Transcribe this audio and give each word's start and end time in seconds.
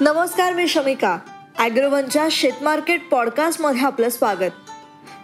नमस्कार 0.00 0.52
मी 0.52 0.68
शमिका. 0.68 1.18
ॲग्रोवनच्या 1.58 2.28
शेतमार्केट 2.30 3.08
पॉडकास्टमध्ये 3.08 3.80
आपलं 3.80 4.08
स्वागत. 4.08 4.50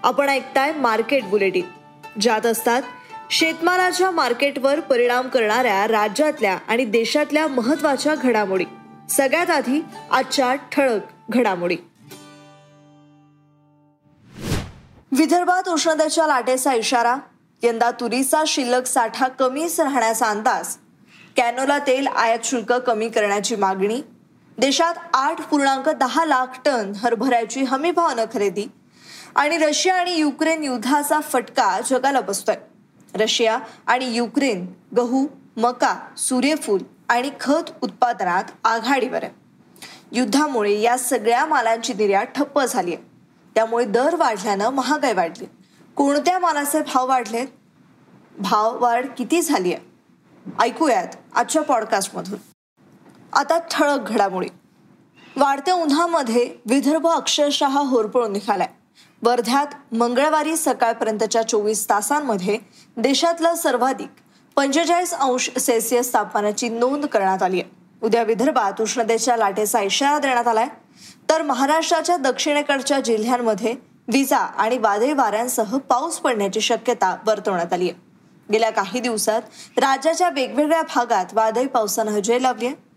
आपण 0.03 0.29
ऐकताय 0.29 0.73
मार्केट 0.73 1.25
बुलेटिन. 1.25 1.65
ज्यात 2.21 2.47
असतात 2.47 2.83
शेतमालाच्या 3.31 4.11
मार्केटवर 4.11 4.81
परिणाम 4.81 5.29
करणाऱ्या 5.29 5.89
राज्यातल्या 5.89 6.59
आणि 6.69 6.85
देशातल्या 6.85 7.47
महत्त्वाच्या 7.47 8.15
घडामोडी. 8.15 8.65
सगळ्यात 9.11 9.51
आधी 9.51 9.85
आजच्या 10.11 10.55
ठळक 10.55 11.01
घडामोडी. 11.31 11.77
विदर्भात 15.13 15.69
उष्णतेच्या 15.69 16.27
लाटेचा 16.27 16.75
इशारा. 16.75 17.17
यंदा 17.63 17.91
तुरीचा 17.91 18.43
शिल्लक 18.47 18.87
साठा 18.87 19.29
कमीच 19.29 19.81
राहण्याचा 19.81 20.27
अंदाज. 20.27 20.77
कॅनोला 21.37 21.79
तेल 21.79 22.07
आयात 22.07 22.39
शुल्क 22.45 22.73
कमी 22.73 23.09
करण्याची 23.09 23.57
मागणी. 23.57 24.03
देशात 24.61 24.95
आठ 25.15 25.41
पूर्णांक 25.41 25.89
दहा 25.89 26.25
लाख 26.25 26.59
टन 26.65 26.93
हरभऱ्याची 26.97 27.63
हमीभावानं 27.63 28.25
खरेदी 28.35 28.67
आणि 29.35 29.57
रशिया 29.59 29.95
आणि 29.95 30.15
युक्रेन 30.15 30.65
युद्धाचा 30.65 31.21
फटका 31.21 31.81
जगाला 31.81 32.21
बसतोय. 32.21 32.57
रशिया 33.15 33.59
आणि 33.87 34.11
युक्रेन 34.15 34.67
गहू 34.97 35.27
मका 35.57 35.95
सूर्यफूल 36.17 36.83
आणि 37.09 37.31
खत 37.41 37.71
उत्पादनात 37.83 38.45
आघाडीवर 38.65 39.23
आहे. 39.23 39.33
युद्धामुळे 40.13 40.79
या 40.81 40.99
सगळ्या 40.99 41.47
मालांची 41.47 41.93
निर्यात 41.93 42.27
ठप्प 42.27 42.61
झाली 42.61 42.95
आहे 42.95 43.03
त्यामुळे 43.55 43.85
दर 43.85 44.15
वाढल्यानं 44.15 44.71
महागाई 44.71 45.13
वाढली. 45.13 45.47
कोणत्या 45.97 46.39
मालाचे 46.39 46.83
भाव 46.83 47.09
वाढलेत? 47.09 47.47
भाव 48.39 48.79
वाढ 48.83 49.07
किती 49.19 49.43
झाली 49.43 49.73
आहे 49.73 50.53
ऐकूयात 50.61 51.17
आजच्या 51.35 51.63
पॉडकास्टमधून 51.63 52.39
आता 53.33 53.59
ठळक 53.71 54.09
घडामोडी. 54.11 54.49
वाढत्या 55.37 55.75
उन्हामध्ये 55.75 56.45
विदर्भ 56.67 57.07
अक्षरशः 57.07 57.79
होरपळून 57.81 58.33
निघालाय. 58.33 58.69
वर्ध्यात 59.23 59.95
मंगळवारी 59.95 60.57
सकाळपर्यंतच्या 60.57 61.43
चोवीस 61.49 61.89
तासांमध्ये 61.89 62.59
देशातलं 62.97 63.55
सर्वाधिक 63.55 64.09
पंचेचाळीस 64.57 65.13
अंश 65.15 65.51
सेल्सिअस 65.59 66.13
तापमानाची 66.15 66.69
नोंद 66.69 67.07
करण्यात 67.07 67.43
आली 67.43 67.61
आहे 67.61 67.79
उद्या 68.03 68.23
विदर्भात 68.23 68.81
उष्णतेच्या 68.81 69.37
लाटेचा 69.37 69.81
इशारा 69.81 70.19
देण्यात 70.19 70.49
आलाय. 70.49 70.69
तर 71.31 71.43
महाराष्ट्राच्या 71.43 72.17
दक्षिणेकडच्या 72.17 73.01
जिल्ह्यांमध्ये 73.01 73.75
विजा 74.09 74.37
आणि 74.37 74.79
वादळी 74.79 75.13
वाऱ्यांसह 75.13 75.77
पाऊस 75.89 76.19
पडण्याची 76.19 76.61
शक्यता 76.61 77.17
वर्तवण्यात 77.27 77.73
आली 77.73 77.91
आहे 77.91 78.53
गेल्या 78.53 78.71
काही 78.71 79.01
दिवसात 79.01 79.79
राज्याच्या 79.79 80.29
वेगवेगळ्या 80.29 80.83
भागात 80.95 81.35
वादळी 81.35 81.67
पावसानं 81.67 82.11
हजेरी 82.11 82.43
लावली 82.43 82.67
आहे 82.67 82.90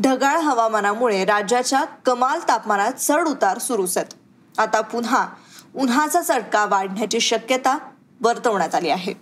ढगाळ 0.00 0.38
हवामानामुळे 0.38 1.24
राज्याच्या 1.24 1.84
कमाल 1.84 2.40
तापमानात 2.48 2.92
चढ 2.92 3.28
उतार 3.28 3.58
सुरूच 3.58 3.96
आहेत. 3.96 4.14
आता 4.60 4.80
पुन्हा 4.80 5.28
उन्हाचा 5.74 6.22
चटका 6.22 6.66
वाढण्याची 6.66 7.20
शक्यता 7.20 7.78
वर्तवण्यात 8.20 8.74
आली 8.74 8.88
आहे. 8.88 9.14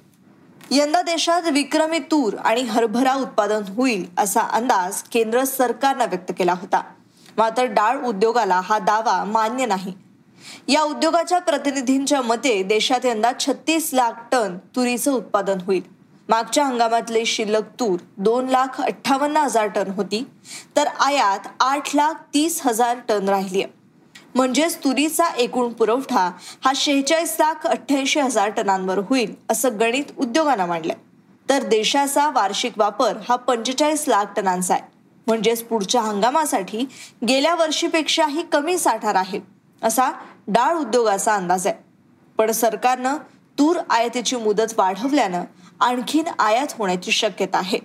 यंदा 0.71 1.03
देशात 1.03 1.43
विक्रमी 1.43 1.99
तूर 1.99 2.37
आणि 2.37 2.61
हरभरा 2.61 3.15
उत्पादन 3.15 3.63
होईल 3.77 4.07
असा 4.19 4.41
अंदाज 4.41 5.03
केंद्र 5.03 5.45
सरकारनं 5.45 6.07
व्यक्त 6.07 6.33
केला 6.39 6.53
होता. 6.53 6.83
मात्र 7.37 7.65
डाळ 7.65 8.01
उद्योगाला 8.01 8.61
हा 8.65 8.79
दावा 8.79 9.25
मान्य 9.25 9.67
नाही. 9.67 9.93
या 10.69 10.83
उद्योगाच्या 10.83 11.39
प्रतिनिधींच्या 11.39 12.23
मते 12.23 12.63
देशात 12.63 13.07
यंदा 13.07 13.33
छत्तीस 13.41 13.91
लाख 13.93 14.13
टन 14.33 14.59
तुरीचं 14.59 15.13
उत्पादन 15.13 15.59
होईल. 15.61 15.96
मागच्या 16.29 16.65
हंगामातले 16.65 17.25
शिल्लक 17.25 17.65
तूर 17.81 17.99
दोन 18.17 18.49
लाख 18.49 18.81
अठ्ठावन्न 18.81 19.37
हजार 19.37 19.67
टन 19.67 19.91
होती 19.91 20.25
तर 20.77 20.87
आयात 21.01 21.47
आठ 21.61 21.95
लाख 21.95 22.23
तीस 22.35 22.61
हजार 22.65 22.99
टन 23.09 23.29
राहिली 23.29 23.65
म्हणजेच 24.35 24.77
तुरीचा 24.85 25.29
एकूण 25.39 25.73
पुरवठा 25.73 26.31
हा 26.65 26.73
शेहेचाळीस 26.77 27.37
लाख 27.39 27.67
अठ्ठ्याऐंशी 27.67 28.21
हजार 28.21 28.51
टनांवर 28.51 28.99
होईल 28.99 29.35
असं 29.51 29.79
गणित 29.81 30.05
उद्योगानं 30.19 30.67
मांडलंय. 30.67 30.97
तर 31.49 31.63
देशाचा 31.63 32.29
वार्षिक 32.31 32.73
वापर 32.77 33.17
हा 33.29 33.37
पंचेचाळीस 33.37 34.05
लाख 34.09 34.25
टनांचा 34.37 34.75
आहे. 34.75 34.83
म्हणजेच 35.27 35.63
पुढच्या 35.63 36.01
हंगामासाठी 36.03 36.85
गेल्या 37.29 37.55
वर्षीपेक्षाही 37.55 38.43
कमी 38.43 38.77
साठा 38.79 39.13
राहील 39.13 39.41
असा 39.83 40.11
डाळ 40.49 40.77
उद्योगाचा 40.77 41.35
अंदाज 41.35 41.67
आहे. 41.67 41.77
पण 42.39 42.51
सरकारनं 42.51 43.17
तूर 43.59 43.77
आयातीची 43.91 44.37
मुदत 44.37 44.79
वाढवल्यानं 44.79 45.45
आणखीन 45.81 46.25
आयात 46.39 46.67
होण्याची 46.79 47.11
शक्यता 47.11 47.59
आहे. 47.59 47.79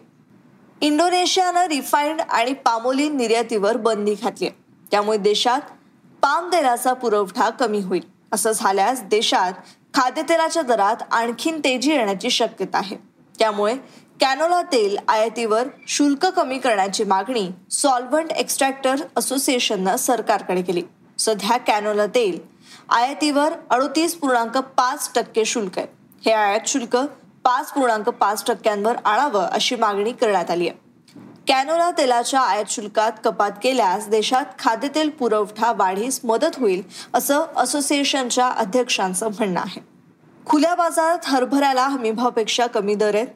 इंडोनेशियानं 0.82 1.66
रिफाईंड 1.66 2.22
आणि 2.22 2.54
पामोलीन 2.54 3.18
निर्यातीवर 3.18 3.78
बंदी 3.78 4.14
घातली 4.14 4.48
आहे. 4.48 4.64
त्यामुळे 4.92 5.18
देशात 5.18 5.62
पाम 6.22 6.48
तेलाचा 6.48 6.94
पुरवठा 6.94 7.50
कमी 7.50 7.80
होईल. 7.80 8.02
असं 8.34 8.52
झाल्यास 8.52 9.04
देशात 9.04 9.54
खाद्यतेलाच्या 9.94 10.64
दरात 10.64 10.96
आणखीन 11.12 11.59
तेजी 11.59 11.92
येण्याची 11.92 12.30
शक्यता 12.30 12.78
आहे. 12.78 12.98
त्यामुळे 13.40 13.76
कॅनोला 14.20 14.62
तेल 14.62 14.98
आयातीवर 15.08 15.68
शुल्क 15.88 16.26
कमी 16.26 16.59
करण्याची 16.59 17.03
मागणी 17.03 17.50
सॉल्व्हंट 17.72 18.32
एक्स्ट्रॅक्टर 18.32 18.96
असोसिएशननं 19.18 19.96
सरकारकडे 19.96 20.62
केली. 20.62 20.82
सध्या 21.20 21.58
कॅनोला 21.58 22.06
तेल 22.06 22.50
आयातीवर 22.90 23.54
अडतीस 23.70 24.16
पूर्णांक 24.16 24.58
पाच 24.58 25.12
टक्के 25.16 25.46
शुल्क 25.46 25.80
आहे. 25.80 25.88
हे 26.26 26.32
आयात 26.32 26.59
शुल्क 26.68 26.98
पाच 27.44 27.72
पूर्णांक 27.72 28.09
पाच 28.09 28.44
टक्क्यांवर 28.48 28.96
आणावं 29.06 29.46
अशी 29.46 29.76
मागणी 29.76 30.12
करण्यात 30.12 30.52
आली 30.52 30.68
आहे. 30.68 30.82
कॅनोला 31.48 31.92
तेलाच्या 31.92 32.40
आयात 32.40 32.66
शुल्कात 32.70 33.12
कपात 33.24 33.52
केल्यास 33.64 34.08
देशात 34.08 34.46
खाद्यतेल 34.59 35.09
पुरवठा 35.09 35.72
वाढीस 35.72 36.20
मदत 36.24 36.59
होईल 36.59 36.84
असं 37.14 37.42
असोसिएशनच्या 37.56 38.48
अध्यक्षांचं 38.48 39.28
म्हणणं 39.28 39.59
आहे. 39.59 39.80
खुल्या 40.46 40.76
बाजारात 40.76 41.20
हरभऱ्याला 41.24 41.88
हमीभावपेक्षा 41.88 42.68
कमी 42.68 42.96
दर 42.96 43.16
आहेत. 43.16 43.28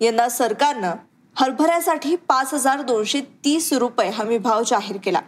यंदा 0.00 0.28
सरकारनं 0.28 0.92
हरभऱ्यासाठी 1.34 2.16
पाच 2.16 2.54
हजार 2.54 2.80
दोनशे 2.80 3.20
तीस 3.20 3.72
रुपये 3.72 4.10
हमीभाव 4.10 4.62
जाहीर 4.62 4.96
केला. 5.04 5.20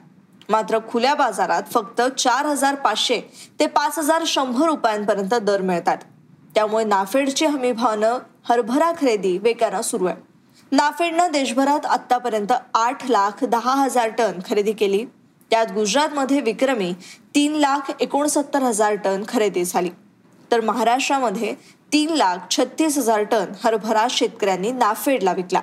मात्र 0.52 0.78
खुल्या 0.90 1.14
बाजारात 1.14 1.62
फक्त 1.74 2.00
चार 2.18 2.46
हजार 2.46 2.74
पाचशे 2.74 3.20
ते 3.60 3.66
पाच 3.66 3.98
हजार 3.98 4.22
शंभर 4.26 4.66
रुपयांपर्यंत 4.66 5.34
दर 5.34 5.60
मिळतात. 5.60 5.96
त्यामुळे 6.54 6.84
नाफेडची 6.84 7.46
हमीभावनं 7.46 8.18
हरभरा 8.48 8.90
खरेदी 9.00 9.38
वेगानं 9.38 9.80
सुरू 9.80 10.06
आहे. 10.06 10.16
नाफेडनं 10.72 11.30
देशभरात 11.32 11.86
आतापर्यंत 11.86 12.52
आठ 12.74 13.10
लाख 13.10 13.44
दहा 13.44 13.74
हजार 13.74 14.08
टन 14.08 14.32
खरेदी 14.50 14.72
केली. 14.72 15.04
त्यात 15.50 15.66
गुजरातमध्ये 15.74 16.40
विक्रमी 16.40 16.92
तीन 17.34 17.54
लाख 17.54 17.90
एकोणसत्तर 18.00 18.62
हजार 18.62 18.94
टन 18.94 19.22
खरेदी 19.28 19.64
झाली. 19.64 19.90
तर 20.50 20.60
महाराष्ट्रामध्ये 20.60 21.54
तीन 21.92 22.14
लाख 22.14 22.36
छत्तीस 22.50 22.98
हजार 22.98 23.22
टन 23.22 23.52
हरभरा 23.64 24.06
शेतकऱ्यांनी 24.10 24.70
नाफेडला 24.70 25.32
विकला. 25.32 25.60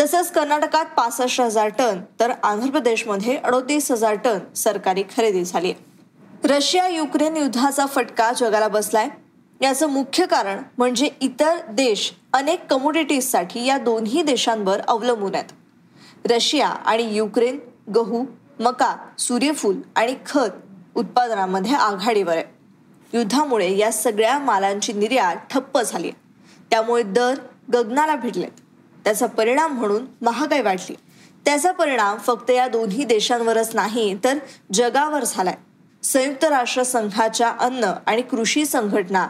तसंच 0.00 0.30
कर्नाटकात 0.32 0.84
पासष्ट 0.96 1.40
हजार 1.40 1.68
टन 1.68 2.00
तर 2.20 2.32
आंध्र 2.42 2.70
प्रदेशमध्ये 2.70 3.36
अडोतीस 3.36 3.90
हजार 3.90 4.14
टन 4.14 4.38
सरकारी 4.56 5.02
खरेदी 5.16 5.44
झाली 5.44 5.72
रशिया 6.44 6.86
युक्रेन 6.88 7.36
युद्धाचा 7.36 7.86
फटका 7.86 8.32
जगाला 8.32 8.68
बसलाय. 8.68 9.08
याचं 9.60 9.88
मुख्य 9.88 10.26
कारण 10.26 10.62
म्हणजे 10.78 11.08
इतर 11.20 11.58
देश 11.70 12.12
अनेक 12.32 12.66
कमोडिटीजसाठी 12.70 13.64
या 13.64 13.76
दोन्ही 13.78 14.22
देशांवर 14.22 14.80
अवलंबून 14.80 15.34
आहेत. 15.34 15.52
रशिया 16.30 16.68
आणि 16.68 17.02
युक्रेन 17.14 17.58
गहू 17.94 18.24
मका 18.60 18.94
सूर्यफूल 19.18 19.76
आणि 19.96 20.14
खत 20.26 20.96
उत्पादनामध्ये 20.96 21.74
आघाडीवर 21.74 22.36
आहे. 22.36 22.44
युद्धामुळे 23.12 23.76
या 23.76 23.92
सगळ्या 23.92 24.38
मालांची 24.38 24.92
निर्यात 24.92 25.36
ठप्प 25.50 25.78
झाली 25.80 26.10
त्यामुळे 26.70 27.02
दर 27.02 27.34
गगनाला 27.72 28.16
भिडलेत. 28.16 28.61
त्याचा 29.04 29.26
परिणाम 29.26 29.78
म्हणून 29.78 30.06
महागाई 30.22 30.60
वाढली. 30.60 30.94
त्याचा 31.44 31.72
परिणाम 31.72 32.18
फक्त 32.18 32.50
या 32.50 32.68
दोन्ही 32.68 33.04
देशांवरच 33.04 33.74
नाही 33.74 34.18
तर 34.24 34.38
जगावर 34.72 35.24
झालाय. 35.24 35.54
संयुक्त 36.02 36.44
राष्ट्र 36.44 36.82
संघाच्या 36.82 37.48
अन्न 37.48 37.92
आणि 38.06 38.22
कृषी 38.22 38.66
संघटना 38.66 39.28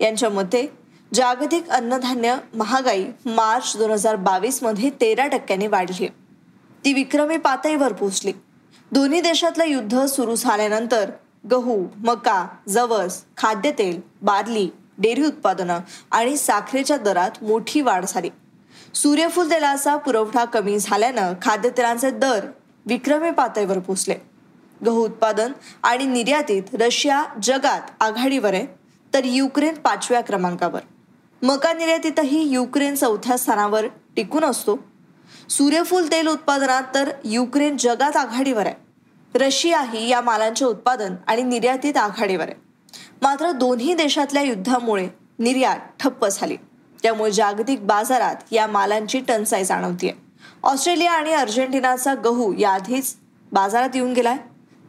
यांच्या 0.00 0.30
मते 0.30 0.72
जागतिक 1.14 1.68
अन्नधान्य 1.68 2.36
महागाई 2.54 3.04
मार्च 3.26 3.76
दोन 3.76 3.90
हजार 3.90 4.16
बावीसमध्ये 4.16 4.90
तेरा 4.90 5.26
टक्क्यांनी 5.26 5.66
वाढली. 5.66 6.08
ती 6.84 6.92
विक्रमी 6.92 7.36
पातळीवर 7.36 7.92
पोहोचली. 7.92 8.32
दोन्ही 8.92 9.20
देशातलं 9.20 9.64
युद्ध 9.64 10.04
सुरू 10.04 10.34
झाल्यानंतर 10.34 11.10
गहू 11.50 11.86
मका 11.96 12.46
जवस 12.68 13.22
खाद्यतेल 13.36 14.00
बार्ली 14.22 14.68
डेअरी 14.98 15.26
उत्पादनं 15.26 15.78
आणि 16.10 16.36
साखरेच्या 16.36 16.96
दरात 16.96 17.30
मोठी 17.42 17.80
वाढ 17.80 18.04
झाली. 18.08 18.30
सूर्यफूल 18.94 19.50
तेलाचा 19.50 19.96
पुरवठा 19.96 20.44
कमी 20.44 20.78
झाल्यानं 20.78 21.32
खाद्यतेलांचे 21.42 22.10
दर 22.10 22.46
विक्रमी 22.86 23.30
पातळीवर 23.30 23.78
पोहोचले. 23.78 24.14
गहू 24.86 25.04
उत्पादन 25.04 25.52
आणि 25.82 26.04
निर्यातीत 26.04 26.62
रशिया 26.74 27.24
जगात 27.42 27.80
आघाडीवर 28.00 28.54
आहे 28.54 28.66
तर 29.14 29.24
युक्रेन 29.24 29.74
पाचव्या 29.74 30.20
क्रमांकावर. 30.20 30.80
मका 31.42 31.72
निर्यातीतही 31.72 32.48
युक्रेन 32.48 32.94
चौथ्या 32.94 33.36
स्थानावर 33.36 33.86
टिकून 34.16 34.44
असतो. 34.44 34.76
सूर्यफूल 35.48 36.06
तेल 36.06 36.26
उत्पादनात 36.26 36.82
तर 36.94 37.10
युक्रेन 37.24 37.76
जगात 37.76 38.16
आघाडीवर 38.16 38.66
आहे. 38.66 38.74
रशियाही 39.34 40.08
या 40.08 40.20
मालांचे 40.20 40.64
उत्पादन 40.64 41.14
आणि 41.26 41.42
निर्यातीत 41.42 41.96
आघाडीवर 41.96 42.44
आहे. 42.44 42.60
मात्र 43.22 43.50
दोन्ही 43.50 43.94
देशातल्या 43.94 44.42
युद्धामुळे 44.42 45.08
निर्यात 45.38 45.76
ठप्प 46.00 46.26
झाली. 46.26 46.56
त्यामुळे 47.04 47.30
जागतिक 47.30 47.86
बाजारात 47.86 48.36
या 48.50 48.66
मालांची 48.66 49.20
टंचाई 49.20 49.64
जाणवतीये. 49.64 50.12
ऑस्ट्रेलिया 50.62 51.12
आणि 51.12 51.32
अर्जेंटिनाचा 51.32 52.14
गहू 52.14 52.54
याआधीच 52.58 53.16
बाजारात 53.52 53.88
येऊन 53.94 54.12
गेलाय. 54.12 54.36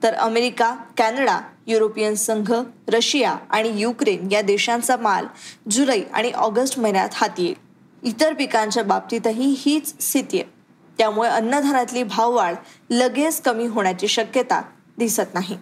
तर 0.04 0.14
अमेरिका 0.14 0.76
कॅनडा 0.98 1.40
युरोपियन 1.68 2.16
संघ 2.16 2.54
रशिया 2.88 3.36
आणि 3.50 3.82
युक्रेन 3.82 4.32
या 4.32 4.42
देशांचा 4.42 4.98
माल 4.98 5.26
जुलै 5.70 6.02
आणि 6.14 6.32
ऑगस्ट 6.32 6.80
महिन्यात 6.80 7.10
हाती 7.14 7.44
येईल. 7.44 7.56
इतर 8.04 8.34
पिकांच्या 8.34 8.84
बाबतीतही 8.84 9.56
हीच 9.58 10.02
स्थिती 10.02 10.42
आहे 10.42 10.50
त्यामुळे 10.98 11.30
अन्नधान्यातली 11.30 12.04
भाववाढ 12.04 12.56
लगेच 12.90 13.42
कमी 13.42 13.66
होण्याची 13.66 14.08
शक्यता 14.08 14.62
दिसत 14.98 15.34
नाही. 15.34 15.58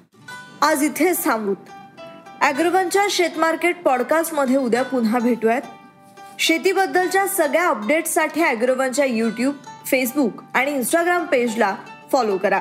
आज 0.62 0.84
इथेच 0.84 1.24
थांबूत. 1.24 1.56
अॅग्रोवनच्या 2.42 3.08
शेतमार्केट 3.10 3.84
पॉडकास्टमध्ये 3.84 4.58
उद्या 4.58 4.84
पुन्हा 4.84 5.20
भेटूयात. 5.20 5.62
शेतीबद्दलच्या 6.44 7.26
सगळ्या 7.28 7.68
अपडेट्ससाठी 7.68 8.42
ॲग्रोवनच्या 8.44 9.06
यूट्यूब 9.06 9.56
फेसबुक 9.86 10.42
आणि 10.54 10.72
इंस्टाग्राम 10.72 11.26
पेजला 11.26 11.76
फॉलो 12.12 12.38
करा. 12.38 12.60